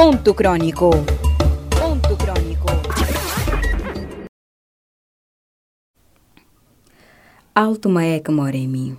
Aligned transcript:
Ponto 0.00 0.32
Crônico. 0.32 0.90
Ponto 1.76 2.16
Crônico. 2.16 2.66
Alto 7.52 7.88
Maé 7.88 8.20
que 8.20 8.30
mora 8.30 8.56
em 8.56 8.68
mim. 8.68 8.96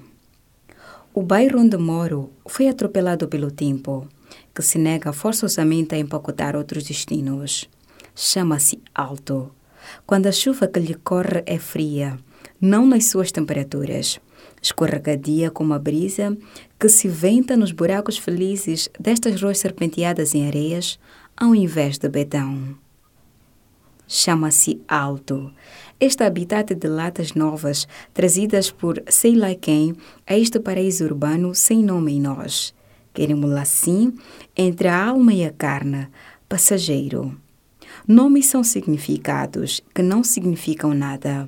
O 1.14 1.24
bairro 1.24 1.62
onde 1.62 1.78
moro 1.78 2.34
foi 2.46 2.68
atropelado 2.68 3.30
pelo 3.30 3.50
tempo, 3.50 4.10
que 4.54 4.62
se 4.62 4.78
nega 4.78 5.14
forçosamente 5.14 5.96
a 5.96 5.98
empacotar 5.98 6.58
outros 6.58 6.84
destinos. 6.84 7.70
Chama-se 8.14 8.84
Alto. 8.94 9.56
Quando 10.06 10.28
a 10.28 10.34
chuva 10.34 10.68
que 10.68 10.82
lhe 10.82 10.96
corre 10.96 11.44
é 11.46 11.58
fria, 11.58 12.20
não 12.60 12.86
nas 12.86 13.06
suas 13.06 13.32
temperaturas, 13.32 14.20
escorregadia 14.62 15.50
como 15.50 15.74
a 15.74 15.80
brisa 15.80 16.38
que 16.80 16.90
se 16.90 17.08
venta 17.08 17.56
nos 17.58 17.72
buracos 17.72 18.18
felizes 18.18 18.90
destas 19.00 19.42
ruas 19.42 19.60
serpenteadas 19.60 20.34
em 20.36 20.48
areias, 20.48 21.00
ao 21.36 21.56
invés 21.56 21.98
de 21.98 22.10
betão. 22.10 22.76
Chama-se 24.08 24.82
Alto. 24.88 25.54
Este 26.00 26.24
habitat 26.24 26.74
de 26.74 26.88
latas 26.88 27.36
novas, 27.36 27.88
trazidas 28.14 28.72
por 28.72 29.04
sei 29.08 29.36
lá 29.36 29.54
quem 29.54 29.96
a 30.26 30.38
este 30.38 30.60
paraíso 30.60 31.04
urbano 31.04 31.54
sem 31.54 31.84
nome 31.84 32.14
em 32.14 32.22
nós. 32.22 32.74
Queremos-la 33.14 33.62
assim, 33.62 34.14
entre 34.56 34.88
a 34.88 35.06
alma 35.06 35.34
e 35.34 35.46
a 35.46 35.52
carne, 35.52 36.08
passageiro. 36.48 37.38
Nomes 38.08 38.48
são 38.48 38.64
significados 38.64 39.84
que 39.94 40.02
não 40.02 40.24
significam 40.24 40.94
nada. 40.94 41.46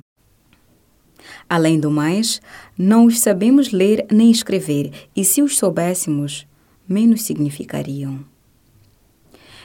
Além 1.48 1.78
do 1.78 1.90
mais, 1.90 2.40
não 2.76 3.06
os 3.06 3.20
sabemos 3.20 3.70
ler 3.70 4.06
nem 4.10 4.30
escrever, 4.30 4.92
e 5.14 5.24
se 5.24 5.42
os 5.42 5.58
soubéssemos, 5.58 6.46
menos 6.88 7.22
significariam. 7.22 8.24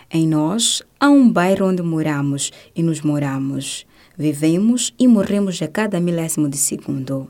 Em 0.10 0.26
nós 0.26 0.82
há 1.00 1.10
um 1.10 1.30
bairro 1.30 1.68
onde 1.68 1.82
moramos 1.82 2.52
e 2.76 2.82
nos 2.82 3.02
moramos. 3.02 3.86
Vivemos 4.18 4.94
e 4.98 5.08
morremos 5.08 5.62
a 5.62 5.68
cada 5.68 6.00
milésimo 6.00 6.48
de 6.50 6.58
segundo. 6.58 7.28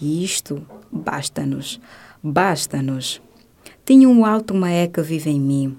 E 0.00 0.24
isto 0.24 0.66
basta-nos, 0.90 1.80
basta-nos. 2.22 3.22
Tenho 3.84 4.10
um 4.10 4.24
alto 4.26 4.52
maé 4.52 4.88
que 4.88 5.00
vive 5.00 5.30
em 5.30 5.40
mim, 5.40 5.76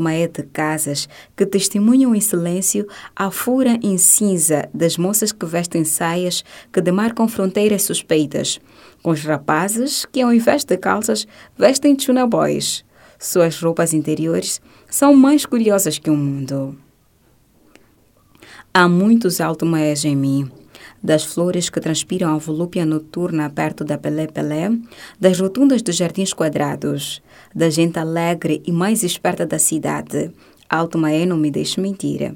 maé 0.00 0.28
de 0.28 0.42
casas 0.42 1.08
que 1.36 1.44
testemunham 1.44 2.14
em 2.14 2.20
silêncio 2.20 2.86
a 3.14 3.30
fura 3.30 3.78
em 3.82 3.98
cinza 3.98 4.68
das 4.72 4.96
moças 4.96 5.32
que 5.32 5.44
vestem 5.44 5.84
saias 5.84 6.44
que 6.72 6.80
demarcam 6.80 7.26
fronteiras 7.26 7.82
suspeitas, 7.82 8.60
com 9.02 9.10
os 9.10 9.22
rapazes 9.22 10.06
que, 10.06 10.20
ao 10.20 10.32
invés 10.32 10.64
de 10.64 10.76
calças, 10.76 11.26
vestem 11.58 11.98
chunaboys. 11.98 12.84
Suas 13.18 13.60
roupas 13.60 13.92
interiores 13.92 14.60
são 14.88 15.14
mais 15.14 15.44
curiosas 15.46 15.98
que 15.98 16.10
o 16.10 16.16
mundo. 16.16 16.76
Há 18.72 18.88
muitos 18.88 19.40
alto 19.40 19.64
maés 19.64 20.04
em 20.04 20.16
mim 20.16 20.50
das 21.02 21.24
flores 21.24 21.68
que 21.70 21.80
transpiram 21.80 22.34
a 22.34 22.38
volúpia 22.38 22.84
noturna 22.84 23.50
perto 23.50 23.84
da 23.84 23.98
Pelé 23.98 24.26
Pelé, 24.26 24.70
das 25.20 25.38
rotundas 25.40 25.82
dos 25.82 25.96
jardins 25.96 26.32
quadrados, 26.32 27.22
da 27.54 27.70
gente 27.70 27.98
alegre 27.98 28.62
e 28.66 28.72
mais 28.72 29.02
esperta 29.02 29.46
da 29.46 29.58
cidade. 29.58 30.30
Alto 30.68 30.98
Maé 30.98 31.26
não 31.26 31.36
me 31.36 31.50
deixe 31.50 31.80
mentir. 31.80 32.34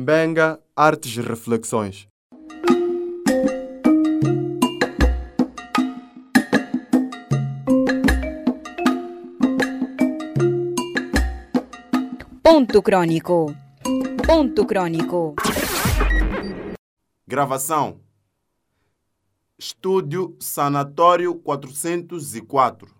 Mbenga 0.00 0.58
Artes 0.74 1.14
e 1.14 1.20
Reflexões. 1.20 2.08
Ponto 12.42 12.80
Crônico. 12.80 13.54
Ponto 14.26 14.64
Crônico. 14.64 15.34
Gravação. 17.30 18.00
Estúdio 19.58 20.34
Sanatório 20.40 21.34
404. 21.34 22.97